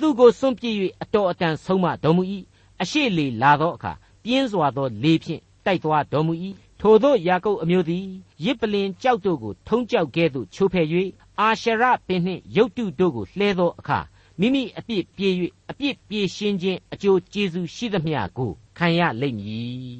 [0.00, 2.22] သူကိုစွန့်ပြစ်၍အတော်အတန်ဆုံးမတော်မူ၏
[2.82, 6.34] အရှိလေလာသောအခါပြင်းစွာသောလေဖြင့်တိုက်သွားတော်မူ၏
[6.80, 8.04] ထိုသောယာကုပ်အမျိုးသည်
[8.44, 10.86] ရစ်ပလင်ကြောက်တို့ကိုထုံးကြောက်ကဲ့သို့ချိုးဖဲ့၍
[11.40, 13.98] အာရှရပင်နှင့်ရုတ်တုတို့ကိုလှဲသောအခါ
[14.40, 15.32] မိမိအပြစ်ပြေး၍
[15.70, 19.98] အပြစ်ပြေရှင်းခြင်းအကျိုးကျေးဇူးရှိသမျှကိုခံရလိမ့်မည်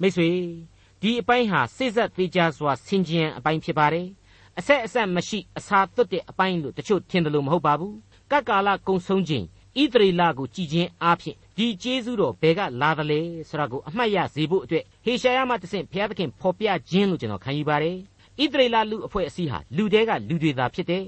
[0.00, 0.30] မိတ်ဆွေ
[1.00, 4.08] ဒီအပိုင်းဟာစိတ်ဆက်သေးကြစွာဆင်ခြင်အပိုင်းဖြစ်ပါတယ်
[4.58, 7.96] အဆက်အဆက်မရှိအစာသွတ်တဲ့အပိုင်းလို့တချို့ထင်တယ်လို့မဟုတ်ပါဘူး
[8.30, 9.44] ကတ်ကာလကုံဆုံးခြင်း
[9.80, 17.96] ဣသရေလကိုကြည်ခြင်းအားဖြင့်ဒီကျေးဇူးတော်ဘယ်ကလာသလဲဆိုတာကိုအမှတ်ရစေဖို့အတွက်ဟေရှာယမှတဆင့်ဘုရားသခင်ဖော်ပြခြင်းလို့ကျွန်တော်ခံယူပါတယ်
[18.42, 21.04] ဣသရေလလူအဖွဲ့အစည်းဟာလူတဲကလူတွေသာဖြစ်တယ်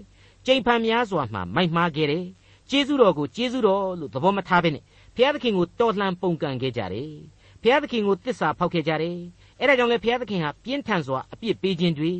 [0.46, 2.24] ကြိမ်ဖန်များစွာမှမိုက်မှားခဲ့တယ်
[2.70, 4.82] ကျေးဇူးတော်ကိုကျေးဇူးတော်လို့သဘောမထားဘဲနဲ့
[5.14, 7.10] ဘုရားသခင်ကိုတော်လှန်ပုန်ကန်ခဲ့ကြတယ်
[7.62, 9.16] ဘုရားသခင်ကိုတစ္ဆာဖောက်ခဲ့ကြတယ်
[9.60, 12.12] အဲဒါကြောင့်လေဘုရားသခင်ဟာပြင်းထန်စွာအပြစ်ပေးခြင်းတွေ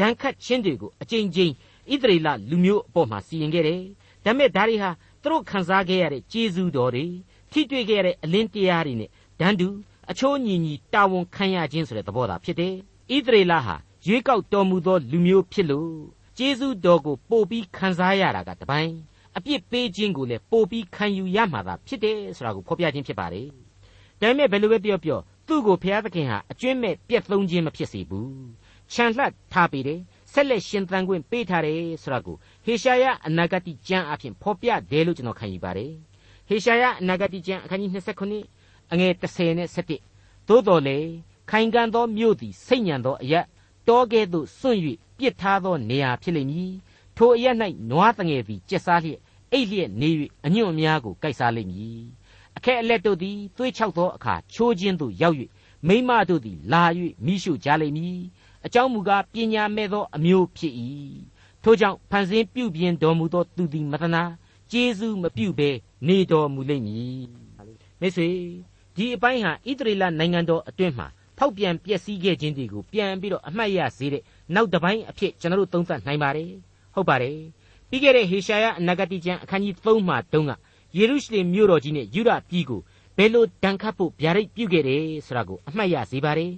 [0.00, 1.52] ဒဏ်ခတ်ခြင်းတွေကိုအကြိမ်ကြိမ်
[1.92, 3.82] ဣသရေလလူမျိုးအပေါ်မှာစီရင်ခဲ့တယ်
[4.26, 4.90] ဒါပေမဲ့ဒါတွေဟာ
[5.22, 7.04] သူတို့ခံစားခဲ့ရတဲ့ကျေးဇူးတော်တွေ
[7.52, 9.10] ထိတွေ့ခဲ့ရတဲ့အလင်းတရားတွေနဲ့
[9.40, 9.68] ဒန်းတူ
[10.10, 12.74] အချိုးညီညီတာဝန်ခံရခြင်းဆိုတဲ့သဘောသာဖြစ်တယ်
[13.14, 15.92] ဣသရေလဟာရွေးကောက်တော်မူသောလူမျိုးဖြစ်လို့
[16.38, 18.94] ကျေးဇူးတော်ကိုပို့ပြီးခံစားရတာကတပိုင်း
[19.36, 23.46] အပြစ်ပေးခြင်းကိုလည်းပို့ပြီးခံယူရမှာသာဖြစ်တယ်ဆိုတာကိုဖော်ပြခြင်းဖြစ်ပါတယ်
[24.20, 28.30] ဒါပေမဲ့ဘယ်လိုပဲပြောပြောသူ့ကိုဘုရားသခင်ဟာအကျွင့်မဲ့ပြက်သုံးခြင်းမဖြစ်စေဘူး
[28.92, 30.00] ခြံလှပ်ထားပေးတယ်
[30.36, 35.92] ဆက်လက်ရှင်သန်ခွင့်ပေးထားတယ်ဆိုတာကိုဟေရှာယအနာဂတိကျမ်းအဖြစ်ဖော်ပြတယ်လို့ကျွန်တော်ခံယူပါတယ်
[36.48, 37.90] ဟေရှာယအနာဂတိကျမ်းအခန်းကြီး
[38.42, 39.68] 29အငယ်30နဲ့
[40.08, 40.98] 17သို့တော်လေ
[41.50, 43.46] ခိုင်ခံ့သောမြို့သည်စိတ်ညံသောအရက်
[43.88, 44.80] တောကဲ့သို့စွန့်၍
[45.18, 46.72] ပြစ်ထားသောနေရာဖြစ်လိမ့်မည်
[47.16, 47.56] ထိုအရက်၌
[47.90, 49.20] နွားတငယ်သည်ကျက်စားလျက်
[49.52, 50.10] အိတ်လျက်နေ၍
[50.46, 52.00] အညွန့်အများကိုကိုက်စားလိမ့်မည်
[52.56, 55.36] အခက်အလက်တို့သည်သွေးချောက်သောအခါချိုးခြင်းသို့ရောက်၍
[55.88, 56.82] မိမတို့သည်လာ၍
[57.24, 58.20] မိရှုကြလိမ့်မည်
[58.66, 60.74] အကြောင်းမူကားပညာမဲ့သောအမျိုးဖြစ်၏
[61.62, 64.22] ထို့ကြောင့်ဖန်ဆင်းပြုပြင်တော်မူသောသူသည်မတနာ
[64.70, 65.70] ကျေးဇူးမပြုဘဲ
[66.08, 67.24] နေတော်မူလိမ့်မည်
[68.00, 68.28] မိတ်ဆွေ
[68.96, 71.06] ဒီအပိုင်းဟာဣသရေလနိုင်ငံတော်အတွင်းမှာ
[71.38, 74.22] ဖောက်ပြန်ပျက်စီးခဲ့ခြင်းတွေကိုပြန်ပြီးတော့အမှတ်ရစေတဲ့
[74.54, 76.50] နောက်တစ်ပိုင်းအဖြစ်ကျွန်တော်တို့သုံးသပ်နိုင်ပါတယ်
[76.94, 77.38] ဟုတ်ပါတယ်
[77.88, 80.52] ပြီးခဲ့တဲ့ဟေရှာယအနာဂတိကျမ်းအခန်းကြီး3မှာတုန်းက
[80.96, 82.80] ယေရုရှလင်မြို့တော်ကြီးနဲ့ယူဒပြည်ကို
[83.16, 86.52] ဘယ်လိုတန်ခတ်ဖို့ဗျာဒိတ်ပြုခဲ့တယ်ဆိုတာကိုအမှတ်ရစေပါတယ်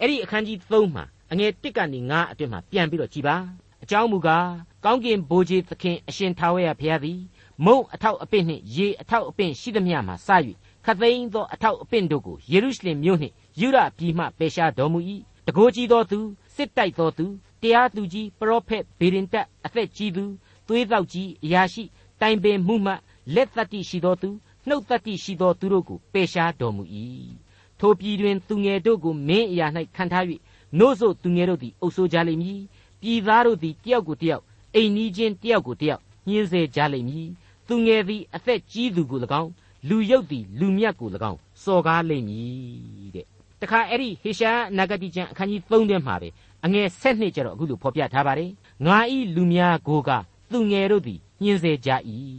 [0.00, 3.36] အဲ့ဒီအခန်းကြီး3မှာ အငယ်1ကနေ9အတွင်မှာပြန်ပြီးတော့ကြည်ပါ
[3.82, 4.48] အကြောင်းမူကား
[4.84, 7.20] ကောင်းကင်ဘိုးကြီးသခင်အရှင်ထာဝရဘုရားသည်
[7.64, 10.28] မုံအထောက်အပင့်နှင့်ရေအထောက်အပင့်ရှိသမျှမှာစ၍
[10.84, 14.98] ခသိန်းသောအထောက်အပင့်တို့ကိုယေရုရှလင်မြို့နှင့်ယူဒပြည်မှပယ်ရှားတော်မူ၏
[15.46, 16.18] တကိုးကြီးသောသူ
[16.54, 17.26] စစ်တိုက်သောသူ
[17.62, 20.24] တရားသူကြီးပရောဖက်ဗေဒင်တက်အသက်ကြီးသူ
[20.66, 21.84] သွေးသောကြီးအရာရှိ
[22.20, 22.92] တိုင်ပင်မှုမှ
[23.34, 24.30] လက်သတ္တိရှိသောသူ
[24.68, 26.84] နှုတ်သတ္တိရှိသောသူတို့ကိုပယ်ရှားတော်မူ၏
[27.80, 30.24] ထိုပြည်တွင်သူငယ်တို့ကိုမင်းအရာ၌ခံထား၍
[30.78, 32.60] နို့ဆိုသူငယ်တို့သည်အုပ်ဆိုးကြလိမ့်မည်
[33.00, 34.42] ပြည်သားတို့သည်တယောက်ကိုတယောက်
[34.74, 37.28] အိမ်နီးချင်းတယောက်ကိုတယောက်ညှင်းဆဲကြလိမ့်မည်
[37.68, 39.50] သူငယ်သည်အသက်ကြီးသူကို၎င်း
[39.88, 43.26] လူရုပ်သည်လူမြတ်ကို၎င်းစော်ကားလိမ့်မည်တဲ့
[43.60, 46.28] တခါအဲ့ဒီဟေရှာနဂတိကျမ်းအခန်းကြီး3ထဲမှာပဲ
[46.64, 48.50] အငယ်7နှစ်ကျတော့အခုလိုဖော်ပြထားပါတယ်
[48.86, 50.10] ငါဤလူများကိုက
[50.52, 51.90] သူငယ်တို့သည်ညှင်းဆဲကြ၏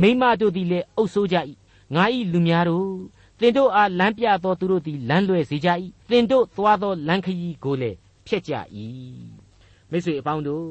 [0.00, 1.36] မိမတို့သည်လည်းအုပ်ဆိုးကြ၏
[1.94, 2.88] ငါဤလူများတို့
[3.44, 5.68] သင်တို့အားလမ်းပြသောသူတို့သည်လမ်းလွဲစေကြ၏
[6.10, 8.52] သင်တို့သွားသောလမ်းခရီးကိုလည်းဖျက်ကြ၏
[9.90, 10.68] မိတ်ဆွေအပေါင်းတို့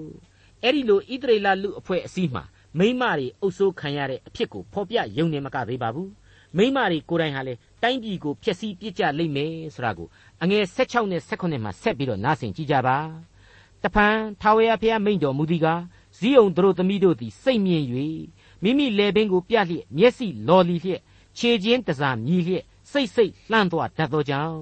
[0.64, 2.44] အဲ့ဒီလိုဣသရေလလူအဖွဲ့အစည်းမှာ
[2.78, 6.12] မိမတွေအုပ်ဆိုးခံရတဲ့အဖြစ်ကိုဖော်ပြယုံနေမကသေးပါဘူး
[6.58, 10.08] မိမတွေကိုယ်တိုင်ဟာလေတိုင်းပြည်ကိုဖျက်ဆီးပြစ်ကြလိမ့်မယ်ဆိုတာကို
[10.44, 12.98] အငယ်16နဲ့18မှာဆက်ပြီးတော့နားဆင်ကြည့်ကြပါ
[13.84, 15.82] တဖန်ထာဝရဘုရားမိန့်တော်မူသည်ကား
[16.18, 17.86] ဇီးုံတို့သမီးတို့သည်စိတ်မြင့်၍
[18.64, 21.02] မိမိလေပင်ကိုပြလျက်မျက်စိလော်လီလျက်
[21.38, 24.62] ခြေချင်းတစားမြည်လျက်စိတ်စိတ်လှမ်းသွားတတ်သောကြောင့်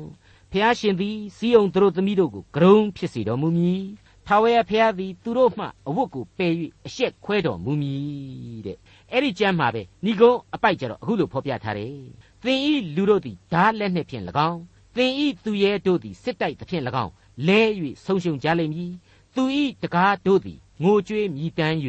[0.52, 3.84] ဖျားရှင်သည်စီယုံသူတို့သမီးတို့ကိုဂရုံဖြစ်စေတော်မူမည်
[4.28, 6.54] ထာဝရဘုရားသည်သူတို့မှအဝတ်ကိုပယ်၍
[6.86, 8.78] အရှက်ခွဲတော်မူမည်တဲ့
[9.12, 11.96] အဲ့ဒီကျမ်းမှာပဲဏိဂုံးအပိုက်ကြတော့အခုလိုဖော်ပြထားတယ်
[12.44, 14.62] သင်ဤလူတို့သည်ဓာလက်နှင့်ဖြင့်၎င်း
[14.96, 17.12] သင်ဤသူရဲတို့သည်စစ်တိုက်သဖြင့်၎င်း
[17.48, 17.62] လဲ၍
[18.06, 18.92] ဆုံးရှုံကြလိမ့်မည်
[19.36, 21.78] သူဤတကားတို့သည်ငိုကြွေးမြည်တမ်း၍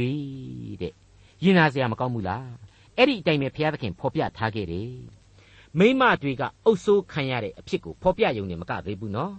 [0.83, 0.92] တဲ့
[1.42, 2.72] ရင်နာစရာမကောင်းဘူးလား
[3.03, 4.93] အဲ့ဒီအတိုင်းပဲဘုရားသခင်ဖော်ပြထားခဲ့တယ်
[5.79, 9.35] မိမတွေကအုပ်ဆိုးခံရတဲ့အဖြစ်ကိုဖော်ပြယုံနေမကသေးဘူးနော်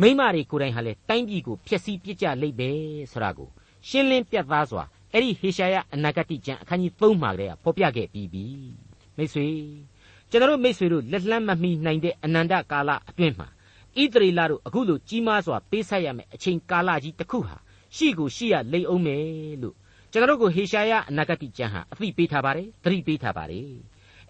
[0.00, 2.78] မိမတွေကိုယ်တိုင်ဟာလေတိုင်းပြည်ကိုဖျက်ဆီးပစ်ကြလိမ့်မယ်
[3.12, 3.48] ဆိုတာကို
[3.88, 8.44] ရှင်းလင်းပြတ်သားစွာအဲ့ဒီဟေရှာယအနာဂတိကျမ်းအခန်းကြီး3မှာကလေးကဖော်ပြခဲ့ပြီးပြီ
[9.16, 9.46] မိတ်ဆွေ
[10.30, 13.48] ကျွန်တော်တို့မိတ်ဆွေတို့လက်လှမ်းမမီနိုင်တဲ့အနန္တကာလအတွင်းမှာ
[14.00, 17.56] ဣသရေလတို့အခုလိုကြီးမားစွာပေးဆက်ရမယ့်အချိန်ကာလကြီးတစ်ခုဟာ
[17.96, 19.24] ရှိကိုရှိရလိမ့်အောင်မယ်
[19.62, 19.76] လို့
[20.14, 23.68] ကျွန်တော်တို့ကိုဟေရှာယအနာဂတိကျမ်းဟာအသိပေးထားပါတယ်သတိပေးထားပါတယ်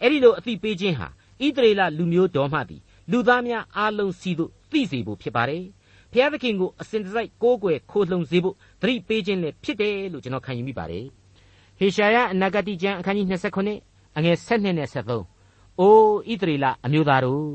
[0.01, 1.09] အဲ့ဒီလိုအသိပေးခြင်းဟာ
[1.45, 5.65] ဣသရေလလူမျိုးတော်မှသည်လူသားများအားလုံးစီတို့သိစေဖို့ဖြစ်ပါတယ်
[6.13, 11.05] ဘုရားသခင်ကိုအစဉ်တစိုက်ကိုးကွယ်ခိုလှုံစေဖို့သတိပေးခြင်းလည်းဖြစ်တယ်လို့ကျွန်တော်ခံယူမိပါတယ်
[11.79, 13.27] ဟေရှာယအနာဂတိကျမ်းအခန်းကြီး
[13.73, 17.47] 29အငယ်7နဲ့73အိုးဣသရေလအမျိုးသားတို့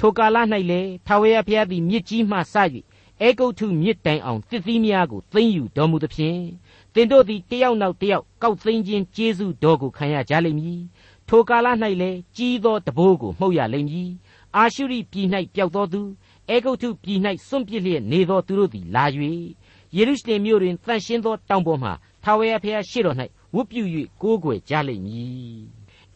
[0.00, 0.36] ထိုကာလ၌
[0.70, 2.54] လေထာဝရဘုရားသည်မြစ်ကြီးမှစ၍
[3.22, 6.40] အေဂုတ်ထုမြစ်တိုင်အောင်တစ်သီးများကိုသိမ့်ယူတော်မူသဖြင့်
[6.94, 10.80] တင်တို့သည်တယောက်နောက်တယောက်ကောက်သိမ်းခြင်းကျေးဇူးတော်ကိုခံရကြလိမ့်မည်
[11.28, 11.68] ထိုကာလ၌
[12.02, 14.10] လေကြီးသောတဘိုးကိုမှုတ်ရလိမ့်မည်
[14.56, 16.02] အာရှုရိပြည်၌ပျောက်သောသူ
[16.50, 19.04] အေဂုတ်ထုပြည်၌စွန့်ပစ်လျက်နေသောသူတို့သည်လာ၍
[19.96, 21.90] ယေရုရှလင်မြို့တွင်တန်ရှင်းသောတောင်ပေါ်မှ
[22.24, 23.16] ထာဝရဘုရားရှေ့တော်၌
[23.54, 23.82] ဝတ်ပြု၍
[24.22, 25.62] ကိုးကွယ်ကြလိမ့်မည်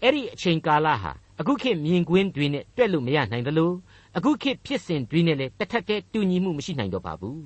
[0.02, 3.72] အဲ့ဒီအချိန်ကာလဟာအခုခေတ်မြင်ကွင်းတွေနဲ့တွက်လို့မရနိုင်သလို
[4.16, 7.42] အခုခေတ်ဖြစ်စဉ်တွေနဲ့လည်းတစ်ထက်တည်းတူညီမှုမရှိနိုင်တော့ပါဘူး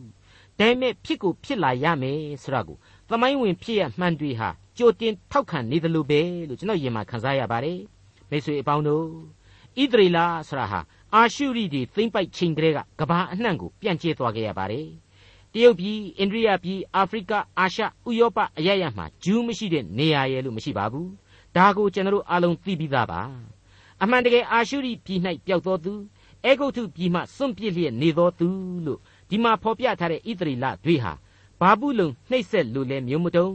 [0.59, 7.81] ဒါပေမဲ့ဖြစ်ကိုဖြစ်လာရမယ်ဆိုတာကို သမိုင်းဝင်ဖြစ်ရမှန်တွေဟာကြိုတင်ထောက်ခံနေသလိုပဲလို့ကျွန်တော်ယင်မှာခန်းစားရပါတယ်
[8.31, 9.07] မိတ်ဆွေအပေါင်းတို့
[9.83, 10.81] ဣသရေလဆိုတာဟာ
[11.15, 14.87] အာရှုရိတွေသိမ့်ပိုက်ချိန်ကလေးကကဘာအနှံ့ကိုပြန့်ကျဲသွားခဲ့ရပါတယ်
[15.53, 21.11] တရုတ်ပြည်အိန္ဒိယပြည်အာဖရိကအာရှဥရောပအရရမှာဂျူးမရှိတဲ့နေရာရဲ့လို့မရှိပါဘူး
[21.57, 23.23] ဒါကိုကျွန်တော်အားလုံးသိပြီးသားပါ
[24.03, 25.95] အမှန်တကယ်အာရှုရိပြည်၌ပျောက်သောသူ
[26.45, 28.49] အေဂုတ်ထုပြည်မှစွန့်ပစ်လျက်နေသောသူ
[28.87, 28.99] လို့
[29.31, 31.12] ဒီမှာဖော်ပြထားတဲ့ဣသရေလတွေဟာ
[31.62, 33.46] ဘာဘူးလုံနှိပ်ဆက်လို့လဲမျိုးမတုံ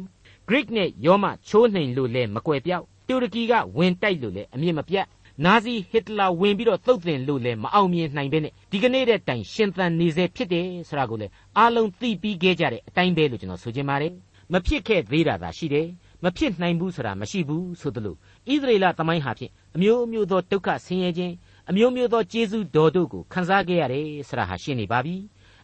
[0.50, 5.06] Greek နဲ့ယောမချိုးနှိမ်လို့လဲမကွယ်ပြောက်တူရကီကဝင်တိုက်လို့လဲအမြင့်မပြတ်
[5.46, 14.14] နာဇီဟစ်တလာဝင်ပြီးတော့သုတ်သင်လို့လဲမအောင်မြင်နိုင်ပဲနဲ့ဒီကနေ့တဲ့တိုင်ရှင်သန်နေစေဖြစ်တယ်ဆိုတာကိုလဲအားလုံးသိပြီးခဲ့ကြတဲ့အတိုင်းပဲလို့ကျွန်တော်ဆိုချင်ပါတယ်
[14.54, 15.88] မဖြစ်ခဲ့သေးတာသာရှိတယ်
[16.24, 18.16] မဖြစ်နိုင်ဘူးဆိုတာမရှိဘူးဆိုသလို
[18.52, 21.34] ဣသရေလသမိုင်းဟာဖြင့်အမျိုးမျိုးသောဒုက္ခဆင်းရဲခြင်း
[21.70, 25.16] အမျိုးမျိုးသောကျေးဇူးတော်တို့ကိုခံစားခဲ့ရတယ်ဆိုတာဟာရှင်းနေပါပြီ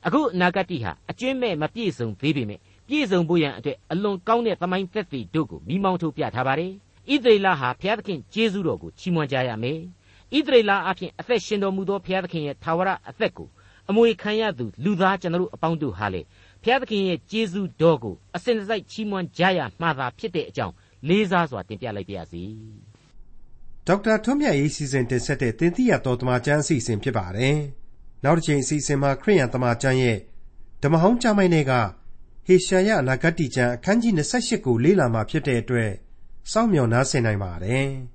[0.05, 6.71] အခုအနာဂတ်ဟာအကျွင့်မဲ့မပြည့်စုံသေးပေမဲ့ပြည့်စုံဖို့ရန်အတွက်အလွန်ကောင်းတဲ့သမိုင်းသက်သေတို့ကိုမိမောင်းထုတ်ပြထားပါတယ်
[7.11, 9.79] ဣသရေလဟာဘုရားသခင်ကျေးဇူးတော်ကိုချီးမွမ်းကြရမယ်
[10.35, 13.47] ဣသရေလအဖြစ်အသက်ရှင်တော်မူသောဘုရားသခင်ရဲ့သာဝရအသက်ကို
[13.89, 16.21] အမွေခံရသူလူသားကျွန်တော်တို့အပေါင်းတို့ဟာလေ
[16.63, 20.73] ဘုရားသခင်ရဲ့ကျေးဇူးတော်ကိုအစဉ်တစိုက်ချီးမွမ်းကြရမှာသာဖြစ်တဲ့အကြောင်း
[21.07, 22.43] လေးစားစွာတင်ပြလိုက်ပါရစေ
[23.87, 27.57] ဒေါက်တာထွန်းမြတ်ရေးစီစဉ်တင်ဆက်တဲ့တင်ပြရတော်တမချန်းအစီအစဉ်ဖြစ်ပါတယ်
[28.23, 30.17] နောက်တစ်ချိန်အစီအစဉ်မှာခရိယန်တမချန်းရဲ့
[30.83, 31.73] ဓမ္မဟောင်းကျမ်းပိုင်းတွေက
[32.47, 35.91] ဟေရှာယအနာဂတ်ကျမ်းအခန်းကြီး28ကိုလေ့လာမှာဖြစ်တဲ့အတွက်
[36.51, 37.89] စောင့်မျှော်နားဆင်နိုင်ပါတယ်။